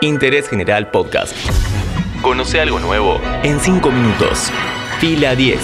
Interés 0.00 0.48
General 0.48 0.90
Podcast. 0.90 1.34
Conoce 2.22 2.60
algo 2.60 2.78
nuevo 2.78 3.20
en 3.42 3.58
5 3.60 3.90
minutos. 3.90 4.50
Fila 5.00 5.34
10. 5.34 5.58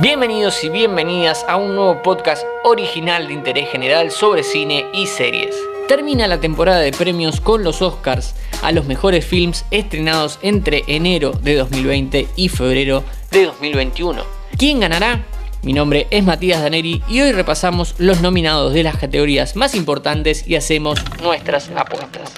Bienvenidos 0.00 0.62
y 0.64 0.68
bienvenidas 0.68 1.44
a 1.48 1.56
un 1.56 1.74
nuevo 1.74 2.02
podcast 2.02 2.44
original 2.64 3.26
de 3.26 3.34
interés 3.34 3.68
general 3.68 4.10
sobre 4.10 4.42
cine 4.42 4.86
y 4.92 5.06
series. 5.06 5.54
Termina 5.88 6.26
la 6.26 6.40
temporada 6.40 6.78
de 6.80 6.92
premios 6.92 7.40
con 7.40 7.64
los 7.64 7.82
Oscars 7.82 8.34
a 8.62 8.72
los 8.72 8.86
mejores 8.86 9.26
films 9.26 9.64
estrenados 9.70 10.38
entre 10.42 10.84
enero 10.86 11.32
de 11.32 11.56
2020 11.56 12.28
y 12.36 12.48
febrero 12.48 13.02
de 13.30 13.46
2021. 13.46 14.22
¿Quién 14.56 14.80
ganará? 14.80 15.24
Mi 15.62 15.74
nombre 15.74 16.06
es 16.10 16.24
Matías 16.24 16.62
Daneri 16.62 17.02
y 17.06 17.20
hoy 17.20 17.32
repasamos 17.32 17.94
los 17.98 18.22
nominados 18.22 18.72
de 18.72 18.82
las 18.82 18.96
categorías 18.96 19.56
más 19.56 19.74
importantes 19.74 20.46
y 20.46 20.56
hacemos 20.56 20.98
nuestras 21.22 21.70
apuestas. 21.76 22.32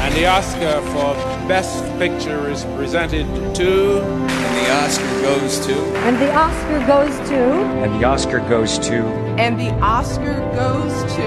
And 0.00 0.14
the 0.14 0.26
Oscar 0.26 0.80
for 0.92 1.14
Best 1.48 1.84
Picture 1.98 2.50
is 2.50 2.64
presented 2.76 3.26
to. 3.54 4.00
And 4.02 4.56
the 4.56 4.70
Oscar 4.70 5.22
goes 5.22 5.66
to. 5.66 5.74
And 6.06 6.18
the 6.18 6.32
Oscar 6.32 6.78
goes 6.86 7.28
to. 7.28 7.34
And 7.82 8.00
the 8.00 8.06
Oscar 8.06 8.40
goes 8.48 8.78
to. 8.80 9.04
And 9.38 9.58
the 9.58 9.70
Oscar 9.82 10.40
goes 10.54 11.14
to. 11.14 11.22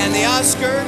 And 0.00 0.14
the 0.14 0.24
Oscar 0.24 0.84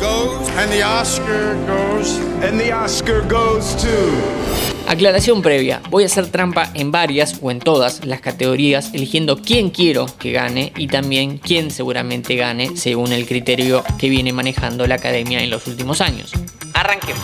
goes. 0.00 0.48
And 0.50 0.72
the 0.72 0.82
Oscar 0.82 1.54
goes. 1.66 2.18
And 2.42 2.58
the 2.58 2.72
Oscar 2.72 3.22
goes 3.22 3.74
to. 3.76 4.51
Aclaración 4.92 5.40
previa, 5.40 5.80
voy 5.88 6.02
a 6.02 6.06
hacer 6.06 6.26
trampa 6.26 6.70
en 6.74 6.92
varias 6.92 7.38
o 7.40 7.50
en 7.50 7.60
todas 7.60 8.04
las 8.04 8.20
categorías 8.20 8.90
eligiendo 8.92 9.40
quién 9.40 9.70
quiero 9.70 10.04
que 10.18 10.32
gane 10.32 10.70
y 10.76 10.86
también 10.86 11.38
quién 11.38 11.70
seguramente 11.70 12.36
gane 12.36 12.76
según 12.76 13.10
el 13.12 13.24
criterio 13.24 13.82
que 13.98 14.10
viene 14.10 14.34
manejando 14.34 14.86
la 14.86 14.96
academia 14.96 15.42
en 15.42 15.48
los 15.48 15.66
últimos 15.66 16.02
años. 16.02 16.32
Arranquemos. 16.74 17.22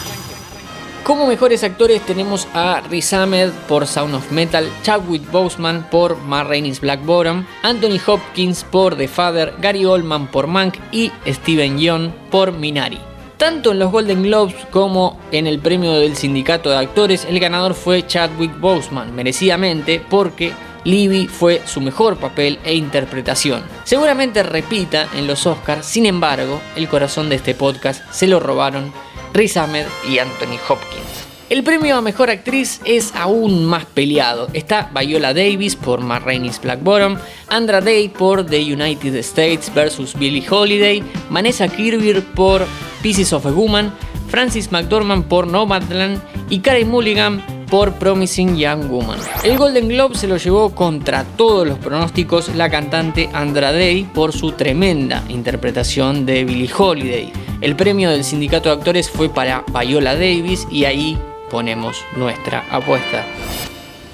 Como 1.05 1.27
mejores 1.27 1.63
actores 1.63 2.01
tenemos 2.07 2.49
a 2.55 2.81
Riz 2.89 3.13
Ahmed 3.13 3.51
por 3.69 3.87
Sound 3.87 4.15
of 4.15 4.33
Metal, 4.33 4.67
Chadwick 4.83 5.31
Boseman 5.31 5.91
por 5.91 6.17
Ma 6.17 6.45
Rainey's 6.45 6.81
Black 6.81 7.05
Bottom, 7.05 7.45
Anthony 7.63 8.01
Hopkins 8.07 8.65
por 8.65 8.97
The 8.97 9.09
Father, 9.09 9.53
Gary 9.61 9.85
Oldman 9.85 10.29
por 10.29 10.47
Mank 10.47 10.77
y 10.91 11.13
Steven 11.27 11.79
Yeun 11.79 12.15
por 12.31 12.51
Minari. 12.51 12.99
Tanto 13.39 13.71
en 13.71 13.79
los 13.79 13.93
Golden 13.93 14.25
Globes 14.25 14.57
como 14.73 15.17
en 15.31 15.47
el 15.47 15.61
premio 15.61 15.93
del 15.93 16.17
sindicato 16.17 16.71
de 16.71 16.77
actores, 16.77 17.25
el 17.25 17.39
ganador 17.39 17.75
fue 17.75 18.05
Chadwick 18.05 18.59
Boseman, 18.59 19.15
merecidamente 19.15 20.03
porque 20.11 20.53
Libby 20.83 21.29
fue 21.29 21.63
su 21.65 21.81
mejor 21.81 22.17
papel 22.17 22.59
e 22.65 22.75
interpretación. 22.75 23.63
Seguramente 23.85 24.43
repita 24.43 25.09
en 25.15 25.29
los 25.29 25.47
Oscars, 25.47 25.87
sin 25.87 26.07
embargo, 26.07 26.61
el 26.75 26.89
corazón 26.89 27.29
de 27.29 27.37
este 27.37 27.55
podcast 27.55 28.03
se 28.11 28.27
lo 28.27 28.41
robaron 28.41 28.93
Riz 29.33 29.57
Ahmed 29.57 29.87
y 30.11 30.19
Anthony 30.19 30.59
Hopkins. 30.69 31.29
El 31.49 31.63
premio 31.63 31.97
a 31.97 32.03
mejor 32.03 32.31
actriz 32.31 32.81
es 32.85 33.15
aún 33.15 33.65
más 33.65 33.85
peleado. 33.87 34.49
Está 34.53 34.91
Viola 34.93 35.33
Davis 35.33 35.77
por 35.77 36.01
Ma 36.01 36.19
Rainey's 36.19 36.61
Black 36.61 36.83
Bottom, 36.83 37.17
Andra 37.47 37.81
Day 37.81 38.09
por 38.09 38.45
The 38.45 38.61
United 38.75 39.15
States 39.17 39.73
vs. 39.73 40.19
Billie 40.19 40.45
Holiday, 40.51 41.03
Vanessa 41.31 41.69
Kirby 41.69 42.21
por 42.35 42.67
Pieces 43.03 43.33
of 43.33 43.47
a 43.47 43.51
Woman, 43.51 43.93
Francis 44.29 44.73
McDormand 44.73 45.25
por 45.25 45.47
Nomadland 45.47 46.21
y 46.51 46.61
Karen 46.61 46.91
Mulligan 46.91 47.43
por 47.71 47.95
Promising 47.95 48.57
Young 48.57 48.91
Woman. 48.91 49.19
El 49.45 49.59
Golden 49.59 49.89
Globe 49.89 50.17
se 50.17 50.27
lo 50.27 50.37
llevó 50.37 50.75
contra 50.75 51.25
todos 51.25 51.67
los 51.67 51.79
pronósticos 51.79 52.55
la 52.55 52.71
cantante 52.71 53.29
Andra 53.33 53.73
Day 53.73 54.05
por 54.05 54.33
su 54.33 54.53
tremenda 54.53 55.23
interpretación 55.29 56.25
de 56.27 56.45
Billie 56.45 56.71
Holiday. 56.77 57.33
El 57.61 57.77
premio 57.77 58.11
del 58.11 58.25
sindicato 58.25 58.69
de 58.69 58.77
actores 58.77 59.11
fue 59.11 59.29
para 59.29 59.65
Viola 59.79 60.15
Davis 60.15 60.67
y 60.71 60.85
ahí 60.85 61.19
ponemos 61.51 62.05
nuestra 62.17 62.65
apuesta. 62.71 63.25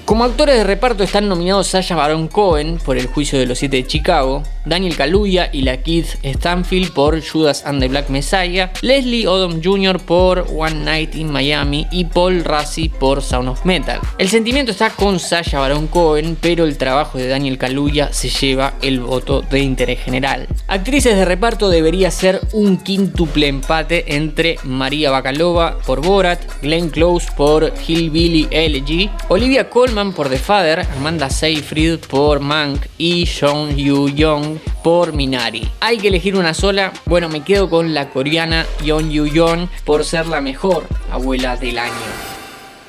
Como 0.05 0.23
actores 0.23 0.57
de 0.57 0.63
reparto 0.63 1.03
están 1.03 1.27
nominados 1.27 1.67
Sasha 1.67 1.95
Baron 1.95 2.27
Cohen 2.27 2.77
por 2.77 2.97
El 2.97 3.07
juicio 3.07 3.39
de 3.39 3.47
los 3.47 3.57
siete 3.57 3.77
de 3.77 3.87
Chicago, 3.87 4.43
Daniel 4.65 4.95
Kaluuya 4.95 5.49
y 5.51 5.61
la 5.61 5.77
Keith 5.77 6.17
Stanfield 6.23 6.91
por 6.91 7.21
Judas 7.21 7.63
and 7.65 7.79
the 7.79 7.87
Black 7.87 8.09
Messiah, 8.09 8.71
Leslie 8.81 9.27
Odom 9.27 9.61
Jr. 9.63 9.99
por 9.99 10.45
One 10.55 10.83
Night 10.83 11.15
in 11.15 11.31
Miami 11.31 11.87
y 11.91 12.05
Paul 12.05 12.43
Rassi 12.43 12.89
por 12.89 13.21
Sound 13.21 13.49
of 13.49 13.65
Metal. 13.65 13.99
El 14.17 14.29
sentimiento 14.29 14.71
está 14.71 14.89
con 14.89 15.19
Sasha 15.19 15.59
Baron 15.59 15.87
Cohen, 15.87 16.37
pero 16.39 16.65
el 16.65 16.77
trabajo 16.77 17.17
de 17.17 17.27
Daniel 17.27 17.57
Kaluuya 17.57 18.11
se 18.11 18.29
lleva 18.29 18.73
el 18.81 18.99
voto 18.99 19.41
de 19.41 19.59
interés 19.59 19.99
general. 19.99 20.47
Actrices 20.67 21.15
de 21.15 21.25
reparto 21.25 21.69
debería 21.69 22.11
ser 22.11 22.41
un 22.53 22.77
quíntuple 22.77 23.47
empate 23.47 24.15
entre 24.15 24.57
María 24.63 25.11
Bacalova 25.11 25.77
por 25.85 26.01
Borat, 26.01 26.41
Glenn 26.61 26.89
Close 26.89 27.27
por 27.35 27.71
Hillbilly 27.87 28.47
Elegy, 28.51 29.09
Olivia 29.29 29.69
Colman 29.69 30.13
por 30.13 30.29
The 30.29 30.37
Father, 30.37 30.85
Amanda 30.97 31.29
Seyfried 31.29 31.99
por 31.99 32.39
Mank 32.39 32.85
y 32.97 33.25
Sean 33.25 33.75
Yu 33.75 34.09
Young 34.09 34.54
por 34.83 35.13
Minari. 35.13 35.69
Hay 35.79 35.97
que 35.97 36.09
elegir 36.09 36.35
una 36.35 36.53
sola, 36.53 36.93
bueno 37.05 37.29
me 37.29 37.43
quedo 37.43 37.69
con 37.69 37.93
la 37.93 38.09
coreana 38.09 38.65
Yeon 38.83 39.11
Yu 39.11 39.25
Young 39.27 39.67
por 39.83 40.03
ser 40.03 40.27
la 40.27 40.41
mejor 40.41 40.87
abuela 41.11 41.55
del 41.57 41.79
año. 41.79 42.34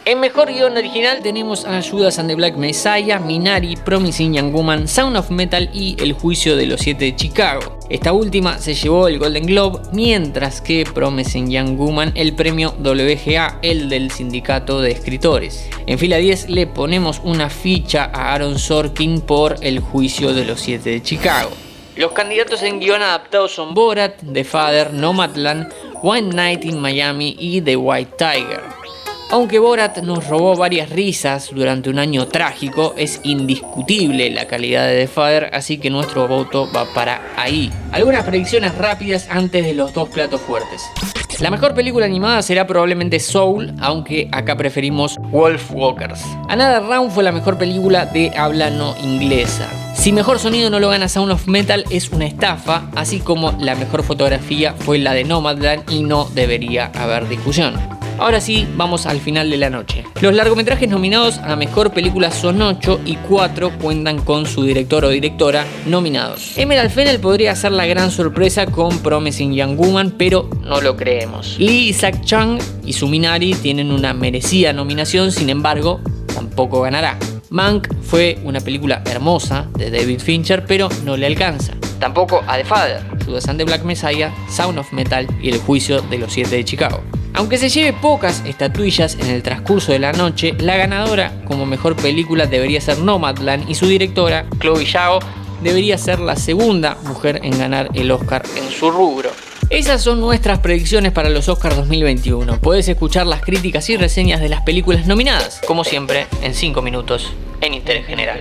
En 0.08 0.20
mejor 0.20 0.52
guion 0.52 0.76
original 0.76 1.20
tenemos 1.20 1.64
a 1.64 1.82
Judas 1.82 2.24
the 2.24 2.36
Black 2.36 2.54
Messiah, 2.54 3.18
Minari, 3.18 3.74
Promising 3.74 4.34
Young 4.34 4.52
Woman, 4.52 4.86
Sound 4.86 5.16
of 5.16 5.30
Metal 5.30 5.68
y 5.72 5.96
El 6.00 6.12
Juicio 6.12 6.54
de 6.54 6.64
los 6.64 6.82
Siete 6.82 7.06
de 7.06 7.16
Chicago. 7.16 7.80
Esta 7.90 8.12
última 8.12 8.58
se 8.58 8.74
llevó 8.74 9.08
el 9.08 9.18
Golden 9.18 9.46
Globe, 9.46 9.80
mientras 9.92 10.60
que 10.60 10.84
Promising 10.84 11.50
Young 11.50 11.76
Woman 11.76 12.12
el 12.14 12.36
premio 12.36 12.76
WGA, 12.78 13.58
el 13.62 13.88
del 13.88 14.12
Sindicato 14.12 14.80
de 14.80 14.92
Escritores. 14.92 15.68
En 15.88 15.98
fila 15.98 16.18
10 16.18 16.50
le 16.50 16.68
ponemos 16.68 17.20
una 17.24 17.50
ficha 17.50 18.04
a 18.04 18.32
Aaron 18.32 18.60
Sorkin 18.60 19.22
por 19.22 19.56
El 19.60 19.80
Juicio 19.80 20.32
de 20.32 20.44
los 20.44 20.60
Siete 20.60 20.90
de 20.90 21.02
Chicago. 21.02 21.50
Los 21.96 22.12
candidatos 22.12 22.62
en 22.62 22.78
guion 22.78 23.02
adaptados 23.02 23.56
son 23.56 23.74
Borat, 23.74 24.22
The 24.32 24.44
Father, 24.44 24.92
Nomadland, 24.92 25.66
One 26.00 26.28
Night 26.32 26.64
in 26.64 26.78
Miami 26.78 27.34
y 27.40 27.60
The 27.60 27.74
White 27.74 28.12
Tiger. 28.16 28.62
Aunque 29.28 29.58
Borat 29.58 29.98
nos 29.98 30.28
robó 30.28 30.54
varias 30.54 30.88
risas 30.90 31.50
durante 31.52 31.90
un 31.90 31.98
año 31.98 32.28
trágico, 32.28 32.94
es 32.96 33.20
indiscutible 33.24 34.30
la 34.30 34.46
calidad 34.46 34.86
de 34.86 35.00
The 35.00 35.08
Father, 35.08 35.50
así 35.52 35.78
que 35.78 35.90
nuestro 35.90 36.28
voto 36.28 36.70
va 36.74 36.86
para 36.94 37.20
ahí. 37.36 37.72
Algunas 37.90 38.24
predicciones 38.24 38.76
rápidas 38.76 39.26
antes 39.28 39.64
de 39.64 39.74
los 39.74 39.92
dos 39.92 40.08
platos 40.10 40.40
fuertes. 40.40 40.82
La 41.40 41.50
mejor 41.50 41.74
película 41.74 42.06
animada 42.06 42.40
será 42.40 42.68
probablemente 42.68 43.18
Soul, 43.18 43.74
aunque 43.80 44.28
acá 44.30 44.56
preferimos 44.56 45.16
Wolf 45.18 45.72
Walkers. 45.72 46.22
Another 46.48 46.84
Round 46.84 47.10
fue 47.10 47.24
la 47.24 47.32
mejor 47.32 47.58
película 47.58 48.06
de 48.06 48.30
habla 48.36 48.70
no 48.70 48.94
inglesa. 49.02 49.68
Si 49.94 50.12
mejor 50.12 50.38
sonido 50.38 50.70
no 50.70 50.78
lo 50.78 50.88
gana 50.88 51.08
Sound 51.08 51.32
of 51.32 51.48
Metal 51.48 51.84
es 51.90 52.10
una 52.10 52.26
estafa, 52.26 52.88
así 52.94 53.18
como 53.18 53.52
la 53.58 53.74
mejor 53.74 54.04
fotografía 54.04 54.72
fue 54.78 54.98
la 54.98 55.14
de 55.14 55.24
Nomadland 55.24 55.90
y 55.90 56.04
no 56.04 56.26
debería 56.32 56.92
haber 56.94 57.28
discusión. 57.28 57.95
Ahora 58.18 58.40
sí, 58.40 58.66
vamos 58.76 59.06
al 59.06 59.20
final 59.20 59.50
de 59.50 59.58
la 59.58 59.70
noche. 59.70 60.04
Los 60.20 60.34
largometrajes 60.34 60.88
nominados 60.88 61.38
a 61.38 61.54
mejor 61.54 61.92
película 61.92 62.30
son 62.30 62.62
8 62.62 63.00
y 63.04 63.16
4 63.16 63.78
cuentan 63.78 64.18
con 64.18 64.46
su 64.46 64.64
director 64.64 65.04
o 65.04 65.10
directora 65.10 65.66
nominados. 65.86 66.56
Emerald 66.56 66.90
Fennel 66.90 67.20
podría 67.20 67.54
ser 67.54 67.72
la 67.72 67.86
gran 67.86 68.10
sorpresa 68.10 68.66
con 68.66 68.98
Promising 69.00 69.52
Young 69.52 69.76
Woman, 69.76 70.14
pero 70.16 70.48
no 70.62 70.80
lo 70.80 70.96
creemos. 70.96 71.56
Lee 71.58 71.88
Isaac 71.88 72.22
Chung 72.24 72.58
y 72.84 72.94
su 72.94 73.06
Minari 73.06 73.52
tienen 73.54 73.92
una 73.92 74.14
merecida 74.14 74.72
nominación, 74.72 75.30
sin 75.30 75.50
embargo, 75.50 76.00
tampoco 76.34 76.80
ganará. 76.80 77.18
Mank 77.50 77.88
fue 78.02 78.38
una 78.44 78.60
película 78.60 79.02
hermosa 79.06 79.68
de 79.76 79.90
David 79.90 80.20
Fincher, 80.20 80.64
pero 80.66 80.88
no 81.04 81.16
le 81.16 81.26
alcanza. 81.26 81.74
Tampoco 82.00 82.42
a 82.46 82.56
The 82.56 82.64
Father, 82.64 83.02
Judas 83.24 83.48
and 83.48 83.62
Black 83.64 83.84
Messiah, 83.84 84.32
Sound 84.50 84.78
of 84.78 84.92
Metal 84.92 85.26
y 85.42 85.50
El 85.50 85.58
Juicio 85.58 86.00
de 86.02 86.18
los 86.18 86.32
Siete 86.32 86.56
de 86.56 86.64
Chicago. 86.64 87.02
Aunque 87.36 87.58
se 87.58 87.68
lleve 87.68 87.92
pocas 87.92 88.42
estatuillas 88.46 89.14
en 89.20 89.26
el 89.26 89.42
transcurso 89.42 89.92
de 89.92 89.98
la 89.98 90.12
noche, 90.12 90.54
la 90.58 90.76
ganadora 90.76 91.32
como 91.44 91.66
mejor 91.66 91.94
película 91.94 92.46
debería 92.46 92.80
ser 92.80 92.98
Nomadland 92.98 93.68
y 93.68 93.74
su 93.74 93.86
directora, 93.86 94.46
Chloe 94.58 94.86
Zhao, 94.86 95.18
debería 95.62 95.98
ser 95.98 96.18
la 96.18 96.34
segunda 96.34 96.96
mujer 97.04 97.40
en 97.42 97.58
ganar 97.58 97.90
el 97.92 98.10
Oscar 98.10 98.42
en 98.56 98.70
su 98.70 98.90
rubro. 98.90 99.30
Esas 99.68 100.02
son 100.02 100.20
nuestras 100.20 100.60
predicciones 100.60 101.12
para 101.12 101.28
los 101.28 101.50
Oscars 101.50 101.76
2021. 101.76 102.58
Puedes 102.58 102.88
escuchar 102.88 103.26
las 103.26 103.42
críticas 103.42 103.90
y 103.90 103.98
reseñas 103.98 104.40
de 104.40 104.48
las 104.48 104.62
películas 104.62 105.06
nominadas, 105.06 105.60
como 105.66 105.84
siempre, 105.84 106.26
en 106.40 106.54
5 106.54 106.80
minutos 106.80 107.34
en 107.60 107.74
Interés 107.74 108.06
General. 108.06 108.40